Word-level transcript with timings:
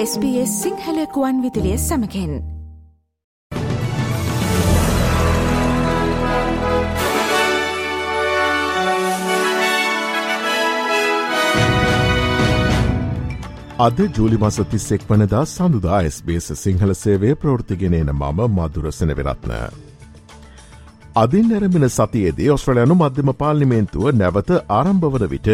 SBS 0.00 0.50
සිංහලකුවන් 0.62 1.38
විදිලිය 1.42 1.78
සමකෙන් 1.78 2.34
අද 13.78 13.98
ජූලි 14.10 14.38
මස 14.38 14.60
තිස්සෙක් 14.70 15.02
වනදා 15.02 15.42
සඳුදා 15.46 16.00
ස්බේස 16.10 16.48
සිංහල 16.54 16.94
සේවය 16.94 17.34
ප්‍රෘතිගෙනන 17.34 18.10
මම 18.12 18.40
මදුරසන 18.56 19.10
වෙරත්න. 19.12 19.52
අදින් 21.18 21.48
නැරමෙන 21.48 21.86
සතියේදී 21.88 22.50
ඔස්ට්‍රලයනු 22.52 22.94
මධ්‍යම 22.94 23.30
පාර්ලිමේන්තුව 23.34 24.04
නැවත 24.12 24.50
ආරම්භවන 24.70 25.24
විට 25.26 25.48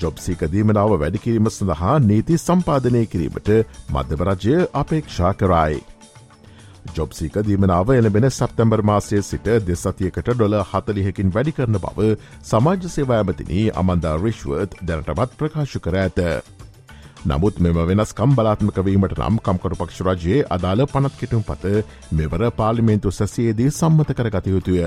ජොබ්සික 0.00 0.44
දීමනාව 0.52 0.92
වැඩිකිරීම 0.94 1.50
සඳහා 1.50 1.96
නීති 2.02 2.38
සම්පාධනය 2.38 3.02
කිරීමට 3.06 3.50
මධ්‍යවරජය 3.90 4.54
අපේක්ෂා 4.74 5.32
කරයි. 5.34 5.82
ජොබ්සික 6.90 7.36
දීමනාව 7.42 7.92
එළබෙන 7.92 8.28
සප්තැම්බර් 8.30 8.84
මාසය 8.84 9.20
සිට 9.22 9.50
දෙසතියකට 9.66 10.30
ඩොල 10.30 10.56
හතලිහකින් 10.64 11.34
වැඩි 11.34 11.52
කරන 11.52 11.80
බව 11.80 12.08
සමාජ 12.44 12.88
සේවාඇමතිනී 12.88 13.66
අමන්දා 13.74 14.16
රිශ්වර්ත් 14.18 14.80
දැනටමත් 14.82 15.38
ප්‍රකාශ 15.38 15.76
කර 15.80 15.98
ඇත. 15.98 16.24
නමුත් 17.22 17.58
මෙම 17.58 17.78
වෙනස් 17.84 18.12
කම්බලාත්මක 18.14 18.78
වීමට 18.82 19.18
නම් 19.18 19.38
කම්කරු 19.40 19.76
පක්ෂ 19.76 20.04
රජයේ 20.06 20.44
අදාළ 20.50 20.86
පනත් 20.86 21.14
කෙටුම් 21.16 21.42
පත 21.44 21.72
මෙවර 22.12 22.44
පාලිමේන්තු 22.52 23.10
සැසයේදී 23.12 23.70
සම්මත 23.70 24.14
කර 24.14 24.30
ගතයුතුය. 24.30 24.78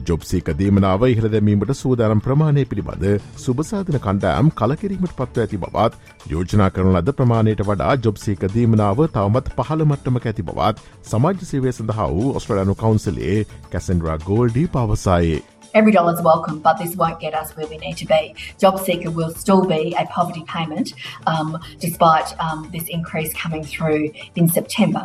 ජොබ්සික 0.00 0.48
දීමනාව 0.54 1.04
ඉහළ 1.06 1.28
දැමීමට 1.28 1.72
සූදානම් 1.74 2.20
ප්‍රමාණය 2.20 2.64
පිළිබඳ 2.64 3.04
සුභසාධන 3.38 3.98
කණ්ඩෑම් 3.98 4.52
කලකිරීමට 4.52 5.16
පත්ව 5.18 5.44
ඇති 5.44 5.58
බවත් 5.58 6.30
යෝජනා 6.30 6.70
කරන 6.70 6.92
ලද 6.92 7.16
ප්‍රමාණයට 7.18 7.64
වඩා 7.64 7.98
ජොබ්සීක 7.98 8.46
දීමනාව 8.50 9.04
තවමත් 9.08 9.52
පහළ 9.58 9.84
මට්ටමක 9.86 10.26
ඇති 10.26 10.44
බවත් 10.44 10.86
සමාජ 11.06 11.44
සේවය 11.44 11.72
සඳහා 11.72 12.08
වූ 12.10 12.32
ඔස්ට්‍රලයානු 12.34 12.76
කවන්සලේ 12.76 13.36
කැසන්ඩරා 13.68 14.18
ගෝල්ඩී 14.24 14.66
පවසයි. 14.70 15.36
Every 15.76 15.92
dollar 15.92 16.12
is 16.14 16.22
welcome, 16.22 16.60
but 16.60 16.78
this 16.78 16.92
won't 16.96 17.18
get 17.20 17.34
us 17.34 17.48
where 17.56 17.66
we 17.66 17.76
need 17.78 17.96
to 17.98 18.06
be. 18.06 18.34
Job 18.58 18.78
seeker 18.80 19.10
will 19.10 19.32
still 19.32 19.62
be 19.66 19.80
a 19.94 20.04
poverty 20.14 20.44
payment 20.52 20.94
um, 21.26 21.58
despite 21.80 22.32
um, 22.40 22.62
this 22.72 22.86
increase 22.88 23.34
coming 23.34 23.64
through 23.64 24.00
in 24.36 24.48
September. 24.48 25.02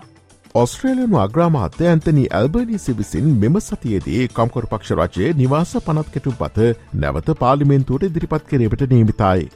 ඔස්ට්‍රේලියනු 0.55 1.19
අග්‍රාමාත්‍ය 1.25 1.89
Anthony 1.89 2.23
Albanese 2.39 2.95
විසින් 3.01 3.27
මෙම 3.43 3.59
සතියේදී 3.67 4.21
කම්කොර 4.39 4.69
පක්ෂ 4.71 4.97
රජයේ 4.99 5.35
නිවාස 5.41 5.75
පනත් 5.85 6.15
කෙටුම් 6.15 6.39
පත 6.39 6.71
නැවත 6.95 7.35
පාලිමෙන්තුවට 7.43 8.09
ඉදිරිපත් 8.09 8.49
කිරීමට 8.49 8.87
නීමිතයි. 8.95 9.47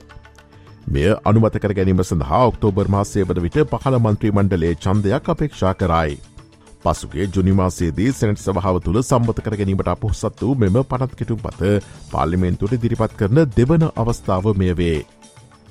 මෙය 0.93 1.09
අනුමත 1.25 1.59
කර 1.63 1.79
ගැනීම 1.81 2.05
සඳහා 2.05 2.45
ඔක්තෝබර් 2.45 2.95
මාසය 2.95 3.27
වන 3.27 3.43
විට 3.47 3.65
පහළ 3.73 4.01
මන්ත්‍රී 4.05 4.37
මණ්ඩලේ 4.37 4.77
චන්දයක් 4.85 5.35
අපේක්ෂා 5.35 5.77
කරයි. 5.81 6.15
පසුගේ 6.85 7.27
ජුනිමාසේදී 7.29 8.09
සැනට 8.13 8.41
සභාව 8.41 8.79
තුළ 8.85 9.01
සම්බත 9.01 9.45
කර 9.45 9.57
ගැනීමට 9.57 9.91
අපොහසත් 9.93 10.41
වූ 10.41 10.55
මෙම 10.57 10.79
පනත් 10.85 11.19
කෙටුම් 11.19 11.39
පත 11.39 11.75
පාලිමෙන්තුවට 12.11 12.81
දිරිපත් 12.81 13.19
කරන 13.19 13.45
දෙවන 13.51 13.91
අවස්ථාව 13.95 14.53
මෙය 14.55 14.73
වේ. 14.75 14.99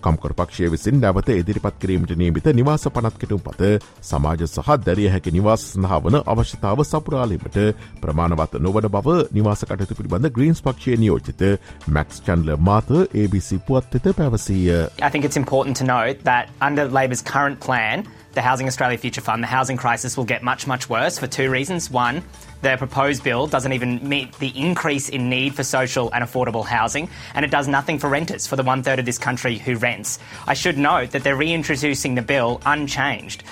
කම්කොර 0.05 0.33
පක්ෂය 0.33 0.69
විසින් 0.69 1.01
නැවත 1.01 1.29
ඉදිරිපත් 1.33 1.77
කිරීමට 1.81 2.13
නියමිත 2.15 2.49
නිවාස 2.53 2.85
පනත් 2.89 3.21
කෙටුම් 3.21 3.41
පත 3.41 3.71
සමාජ 4.03 4.45
සහ 4.47 4.69
දැරිය 4.87 5.09
හැකි 5.09 5.33
නිවාස 5.37 5.65
සඳහා 5.71 6.01
වන 6.05 6.19
අවශ්‍යතාව 6.25 6.83
සපුරාලීමට 6.85 7.57
ප්‍රමාණවත් 8.03 8.59
නොවන 8.61 8.89
බව 8.97 9.17
නිවාස 9.39 9.65
කටයුතු 9.65 9.97
පිළිබඳ 9.99 10.31
ග්‍රීන්ස් 10.37 10.61
පක්ෂය 10.61 10.99
නියෝජිත 10.99 11.45
මැක්ස් 11.89 12.21
චන්ල 12.27 12.59
මාත 12.61 12.93
ABC 12.97 13.49
පුවත් 13.67 13.97
වෙත 13.97 14.11
පැවසීය. 14.21 14.77
I 15.01 15.11
think 15.11 15.25
it's 15.25 15.41
important 15.45 15.81
to 15.81 15.85
note 15.87 16.21
that 16.25 16.53
under 16.61 16.85
Labor's 16.91 17.25
current 17.25 17.59
plan, 17.61 18.05
the 18.35 18.43
Housing 18.43 18.67
Australia 18.67 18.99
Future 18.99 19.21
Fund, 19.21 19.43
the 19.43 19.49
housing 19.49 19.77
crisis 19.77 20.17
will 20.17 20.25
get 20.25 20.43
much, 20.43 20.67
much 20.67 20.89
worse 20.89 21.19
for 21.19 21.27
two 21.27 21.51
reasons. 21.51 21.91
One, 21.91 22.23
the 22.63 22.77
proposed 22.77 23.23
bill 23.23 23.47
doesn't 23.47 23.73
even 23.73 24.09
meet 24.09 24.33
the 24.39 24.53
increase 24.57 25.09
in 25.09 25.29
need 25.29 25.55
for 25.55 25.65
social 25.65 26.11
and 26.13 26.25
affordable 26.25 26.65
housing, 26.65 27.09
and 27.35 27.45
it 27.45 27.51
does 27.51 27.69
nothing 27.69 27.99
for 27.99 28.09
renters, 28.09 28.47
for 28.47 28.57
the 28.57 28.63
one 28.63 28.83
third 28.83 28.99
of 28.99 29.07
this 29.07 29.19
country 29.19 29.59
who 29.59 29.77
rents. 29.77 30.19
I 30.47 30.55
should 30.55 30.79
note 30.79 31.11
that 31.11 31.25
they're 31.25 31.37
reintroducing 31.37 32.15
the 32.15 32.23
bill 32.23 32.61
unchanged. 32.67 33.45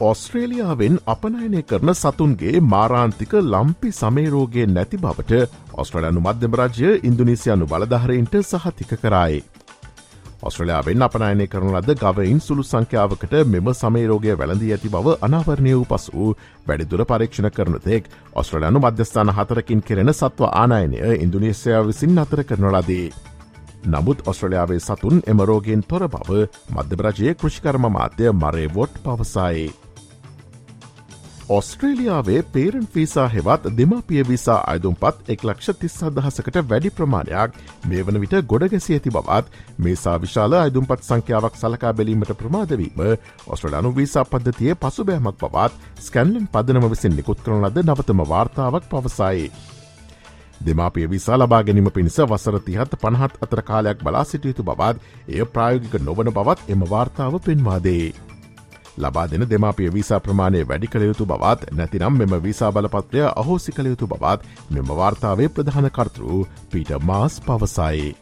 ඔස්ට්‍රේලියාවෙන් 0.00 0.96
අපනයනය 1.06 1.60
කරන 1.68 1.92
සතුන්ගේ 2.00 2.60
මාරාන්තික 2.72 3.34
ලම්පි 3.52 3.92
සමේරෝගේ 3.98 4.66
නැති 4.66 4.96
බවට 5.04 5.38
ඔස්ට්‍රලයනු 5.82 6.20
මධ්‍යම 6.20 6.56
රජය 6.60 6.90
ඉන්දුනිසියනු 7.10 7.66
බලධහරයින්ට 7.66 8.36
සහතික 8.50 8.92
කරයි. 9.04 9.40
ඔස්ට්‍රලයාාවෙන් 10.46 11.02
අපනයනය 11.02 11.46
කරන 11.46 11.72
ලද 11.72 11.94
ගවයින් 11.96 12.40
සුළු 12.40 12.64
සංඛ්‍යාවකට 12.64 13.34
මෙම 13.46 13.70
සමේරෝගය 13.74 14.34
වැළඳී 14.34 14.72
ඇති 14.72 14.88
බව 14.88 15.16
අනාවරණය 15.20 15.72
වූ 15.74 15.86
පසු 15.86 16.26
වැඩිදුර 16.66 17.04
පරීක්ෂණ 17.04 17.50
කරනතෙක් 17.50 18.10
ඔස්ට්‍රලයානු 18.34 18.80
මධ්‍යස්ථාන 18.80 19.32
හතරකින් 19.32 19.82
කෙරෙන 19.82 20.12
සත්ව 20.12 20.50
ආනයනය 20.54 21.00
ඉන්දුනේසියාව 21.16 21.86
විසින් 21.86 22.18
අතර 22.18 22.44
කරන 22.44 22.68
ලදී. 22.72 23.08
නමුත් 23.86 24.22
ඔස්ට්‍රලයාාවේ 24.26 24.80
සතුන් 24.80 25.24
එමරෝගෙන් 25.26 25.82
තොර 25.84 26.08
බව 26.08 26.46
මධ්‍යරජයේ 26.70 27.34
කෘෂිකර්ම 27.34 27.90
මාත්‍ය 27.90 28.32
මරේවොට් 28.34 29.02
පවසයි. 29.04 29.85
ඔස්ට්‍රේලියාවේ 31.48 32.42
පේරන් 32.44 32.86
වීසා 32.94 33.28
හෙවත් 33.28 33.66
දෙමාපිය 33.76 34.22
විසා 34.24 34.56
අයදුම්පත් 34.66 35.28
එක් 35.28 35.44
ලක්ෂ 35.44 35.78
තිස් 35.78 35.94
අදහසකට 36.02 36.58
වැඩි 36.64 36.90
ප්‍රමාණයක් 36.90 37.60
මේ 37.84 38.02
වන 38.02 38.18
විට 38.20 38.34
ගොඩගැසි 38.44 38.96
ඇති 38.96 39.12
බවත් 39.12 39.60
මේසා 39.78 40.16
විශාල 40.18 40.56
අයදුම්පත් 40.56 41.04
සංඛ්‍යාවක් 41.04 41.60
සලකා 41.62 41.92
බැලීමට 41.92 42.34
ප්‍රමාදවීම 42.34 42.98
ඔස්ට්‍රලයානු 43.46 43.94
වීසා 43.96 44.26
පද්ධතිය 44.26 44.74
පසුබෑමක් 44.76 45.38
පවත් 45.38 46.02
ස්කැන්ලන් 46.02 46.50
පදනම 46.50 46.90
විසින් 46.90 47.16
නිකුත් 47.16 47.40
කරන 47.40 47.62
ලද 47.62 47.86
නවතම 47.86 48.26
වාර්තාවක් 48.26 48.90
පවසයි. 48.90 49.50
දෙමාපිය 50.60 51.08
විසා 51.08 51.38
ලබා 51.38 51.62
ගැනීම 51.64 51.92
පිණිස 51.92 52.22
වසර 52.24 52.62
තිහත් 52.62 53.00
පණහත් 53.00 53.42
අතර 53.42 53.62
කාලයක් 53.64 54.02
බලා 54.02 54.24
සිටියයුතු 54.26 54.64
බවත් 54.64 54.96
එය 55.28 55.44
ප්‍රායෝගික 55.48 56.00
නොවන 56.02 56.32
බවත් 56.32 56.70
එම 56.70 56.90
වාර්තාව 56.90 57.44
පෙන්වාදේ. 57.44 58.35
ලබා 58.98 59.26
දෙන 59.26 59.46
දෙමාපිය 59.46 59.90
වීසා 59.90 60.20
ප්‍රමාණය 60.20 60.62
වැඩි 60.64 60.88
කළයුතු 60.88 61.26
බවත් 61.26 61.72
නැතිනම් 61.72 62.14
මෙම 62.14 62.36
වීසා 62.40 62.72
බලපත්‍රය 62.72 63.26
අහෝසි 63.34 63.72
කළයුතු 63.72 64.06
බවත් 64.06 64.40
මෙම 64.70 64.94
වාර්තාවේ 64.94 65.48
ප්‍රධාන 65.50 65.90
කර්තරු 65.90 66.46
පීට 66.70 66.96
මාස් 67.02 67.40
පවසයි. 67.42 68.14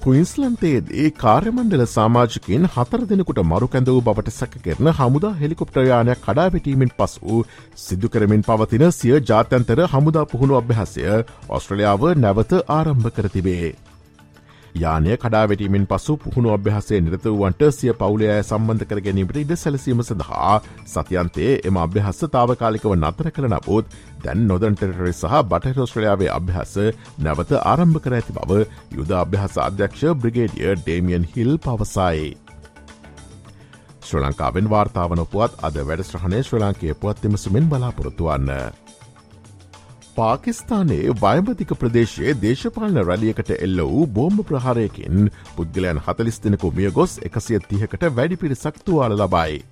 කුයින්ස්ලන්තයේදී 0.00 1.10
කාර්යමණ්ඩල 1.14 1.82
සාමාජිකින් 1.88 2.64
හතර 2.68 3.02
දෙනෙකුට 3.06 3.40
මරු 3.44 3.68
කැඳ 3.68 3.90
වූ 3.90 4.00
බවට 4.00 4.34
සැකකරන 4.34 4.90
හමුදා 4.92 5.30
හෙලිකොප්ටරයානයක් 5.36 6.24
කඩාවැටීමෙන් 6.24 6.92
පස් 6.96 7.14
වූ 7.20 7.38
සිදු 7.76 8.10
කරමින් 8.10 8.42
පවතින 8.42 8.86
සිය 8.92 9.14
ජාතැන්තර 9.22 9.84
හමුදා 9.88 10.26
පුහුණු 10.26 10.58
අභ්‍යහසය 10.58 11.06
ඔස්ට්‍රලියාව 11.50 12.10
නැවත 12.18 12.58
ආරම්භ 12.70 13.10
කරතිබේ. 13.12 13.72
යානය 14.74 15.16
කඩාවැටීමෙන් 15.16 15.86
පසු 15.86 16.16
පුහුණු 16.16 16.52
අභ්‍යහසේ 16.52 17.00
නිරත 17.00 17.26
වුවන්ට 17.26 17.62
සිය 17.70 17.92
පවුලය 17.94 18.28
සම්බන්ධ 18.40 18.86
කර 18.86 19.00
ගැනීමට 19.00 19.36
ඉඩ 19.36 19.52
සැලසීම 19.54 20.00
සඳහා 20.02 20.54
සතියන්තේ 20.86 21.50
එම 21.62 21.78
අභ්‍යහස්ස 21.78 22.24
තාවකාලිකව 22.30 22.94
නතර 22.94 23.30
කළ 23.30 23.48
නබෝත් 23.50 23.96
දැන් 24.24 24.46
නොදන්ටරි 24.46 25.12
සහ 25.12 25.42
බටහිරෝස්ට්‍රලයාාවේ 25.46 26.30
අභ්‍යහස 26.30 26.76
නැවත 27.20 27.52
ආරම්භ 27.62 28.00
කර 28.00 28.16
ඇති 28.16 28.36
බව 28.38 28.62
යුද 28.92 29.12
අභ්‍යහස 29.16 29.58
අධ්‍යක්ෂ 29.60 30.06
බ්‍රිගේඩිය 30.16 30.76
ඩේමියන් 30.76 31.28
හිල් 31.30 31.58
පවසයි. 31.60 32.30
ශ්‍ර 34.02 34.22
ලංකාවෙන් 34.22 34.70
වාර්තාවන 34.70 35.26
පුවත් 35.28 35.60
අද 35.62 35.76
වැඩස්්‍රහණය 35.82 36.40
ශ්‍ර 36.42 36.62
ලංකේ 36.62 36.96
පුවත් 36.96 37.24
එමසුමෙන් 37.24 37.68
බලාපොරොත්තුවන්න. 37.68 38.81
පාකිස්ානයේ 40.16 41.12
වයමතික 41.18 41.70
ප්‍රදේශයේ 41.76 42.34
දේශපාලන 42.38 42.98
රැලියකට 43.02 43.52
එල්ල 43.56 43.84
වූ 43.84 44.06
බෝම්භ 44.08 44.42
ප්‍රහාරයකින් 44.48 45.30
පුද්ගලයන් 45.52 46.00
හතලිස් 46.00 46.40
දෙනෙකු 46.40 46.72
මිය 46.72 46.90
ගොස් 46.92 47.14
එකසිය 47.22 47.60
තියකට 47.64 48.04
වැඩි 48.10 48.38
පිරිසක්තුවාල 48.38 49.16
ලබයි. 49.16 49.62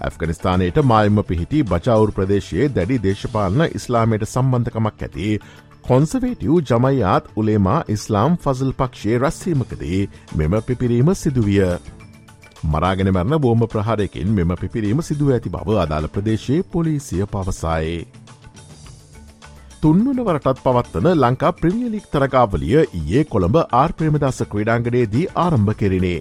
ඇෆගනිස්ථානයට 0.00 0.82
මායම 0.84 1.22
පිහිටි 1.24 1.64
බචවුර් 1.64 2.12
ප්‍රදේශයේ 2.12 2.68
දැඩි 2.70 3.00
දේශපාලන 3.00 3.64
ඉස්ලාමයට 3.70 4.26
සම්බන්ධකමක් 4.26 5.02
ඇති 5.02 5.30
කොන්සවේටව් 5.84 6.60
ජමයියාත් 6.64 7.32
උලේමා 7.36 7.80
ඉස්ලාම් 7.88 8.38
ෆසල් 8.38 8.72
පක්ෂයේ 8.74 9.18
රැස්සීමකදී 9.18 10.02
මෙම 10.36 10.60
පිපිරීම 10.62 11.14
සිදුවිය. 11.16 11.64
මරාගෙන 12.66 13.08
මරණ 13.08 13.40
බෝම 13.40 13.68
ප්‍රහාරයකින් 13.68 14.32
මෙම 14.34 14.56
පිපිරීම 14.58 15.02
සිදුව 15.02 15.30
ඇති 15.32 15.50
බව 15.50 15.78
අදාළ 15.80 16.08
ප්‍රදේශයේ 16.10 16.62
පොලිසිය 16.68 17.26
පවසයි. 17.28 17.94
තුන්වනවරටත් 19.82 20.60
පවත්වන 20.62 21.06
ලංකා 21.14 21.50
ප්‍රමියලික් 21.58 22.06
තරගාවලිය 22.12 22.78
ඒ 22.78 23.20
කොළඹ 23.32 23.58
ආර් 23.80 23.92
ප්‍රේමදස 23.98 24.40
ක්‍රඩාංගනයේදී 24.52 25.28
ආරම්භ 25.42 25.74
කෙරනේ. 25.82 26.16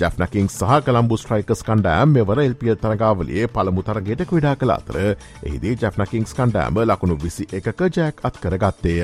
ජැෆ්නකින් 0.00 0.50
සහ 0.50 0.74
කළම්බු 0.86 1.16
ස්ට්‍රයිකස් 1.16 1.64
කණ්ඩෑම් 1.68 2.12
මෙවර 2.16 2.42
එල්පිය 2.44 2.74
තරගාවලේ 2.82 3.46
පළමු 3.54 3.86
තරගයට 3.86 4.26
ක්‍රඩා 4.32 4.54
කළ 4.60 4.74
අතර 4.76 4.98
එහිදී 5.06 5.74
ජැෆ්නකින්ස් 5.82 6.36
කණ්ඩෑම 6.38 6.82
ලකුණු 6.82 7.16
විසි 7.24 7.48
එකක 7.60 7.82
ජෑක් 7.96 8.20
අත් 8.28 8.40
කරගත්තේය. 8.44 9.00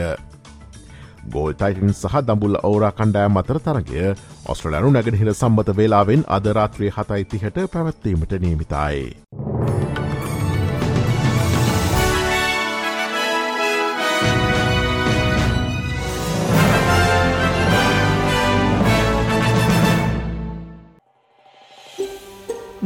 ගෝල් 1.32 1.52
ටයිටන් 1.54 1.94
සහ 1.94 2.20
දම්බුල් 2.28 2.60
ඕරා 2.62 2.92
කණ්ඩෑම් 2.92 3.40
අතර 3.40 3.62
තරගය 3.66 4.04
ඔස්ට්‍රලයානු 4.46 4.90
නැගෙනහිර 4.90 5.32
සම්බත 5.32 5.76
වෙලාවෙන් 5.78 6.28
අදරාත්‍රයේ 6.36 6.94
හතයිතිහට 6.98 7.62
පැවැත්වීමට 7.72 8.40
නියමිතයි. 8.44 9.04